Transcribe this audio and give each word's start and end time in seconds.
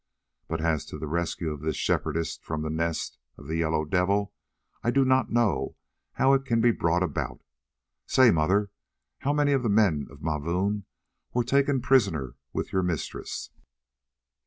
But 0.47 0.61
as 0.61 0.83
to 0.85 0.97
the 0.97 1.05
rescue 1.05 1.51
of 1.51 1.61
this 1.61 1.75
Shepherdess 1.75 2.37
from 2.41 2.63
the 2.63 2.71
Nest 2.71 3.19
of 3.37 3.45
the 3.45 3.57
Yellow 3.57 3.85
Devil, 3.85 4.33
I 4.81 4.89
do 4.89 5.05
not 5.05 5.29
know 5.29 5.75
how 6.13 6.33
it 6.33 6.43
can 6.43 6.59
be 6.59 6.71
brought 6.71 7.03
about. 7.03 7.43
Say, 8.07 8.31
mother, 8.31 8.71
how 9.19 9.31
many 9.31 9.51
of 9.51 9.61
the 9.61 9.69
men 9.69 10.07
of 10.09 10.23
Mavoom 10.23 10.85
were 11.35 11.43
taken 11.43 11.81
prisoners 11.81 12.33
with 12.51 12.73
your 12.73 12.81
mistress?" 12.81 13.51